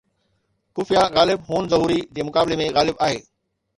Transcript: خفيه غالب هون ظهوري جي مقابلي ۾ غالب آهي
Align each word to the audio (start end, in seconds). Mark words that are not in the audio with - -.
خفيه 0.75 0.99
غالب 1.15 1.39
هون 1.49 1.63
ظهوري 1.73 1.99
جي 2.15 2.21
مقابلي 2.27 2.55
۾ 2.69 2.71
غالب 2.79 2.95
آهي 3.07 3.21